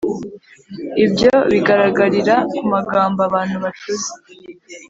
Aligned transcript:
Ibyo 1.05 1.33
bigaragarira 1.51 2.35
ku 2.55 2.63
magambo 2.73 3.19
abantu 3.27 3.55
bacuze 3.63 4.09